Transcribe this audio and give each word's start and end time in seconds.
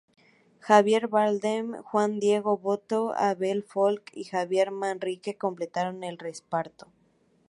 Javier 0.67 1.07
Bardem, 1.07 1.73
Juan 1.83 2.19
Diego 2.19 2.57
Botto, 2.57 3.13
Abel 3.15 3.61
Folk 3.61 4.09
y 4.15 4.23
Javier 4.23 4.71
Manrique 4.71 5.37
completaron 5.37 6.03
el 6.03 6.17
reparto. 6.17 6.87